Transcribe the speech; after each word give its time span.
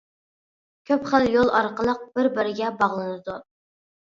كۆپ 0.91 1.05
خىل 1.11 1.27
يول 1.35 1.53
ئارقىلىق 1.59 2.01
بىر-بىرىگە 2.17 2.73
باغلىنىدۇ. 2.81 3.37